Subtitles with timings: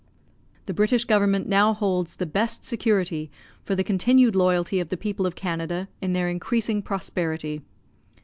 [0.65, 3.29] The British Government now holds the best security
[3.63, 7.61] for the continued loyalty of the people of Canada, in their increasing prosperity.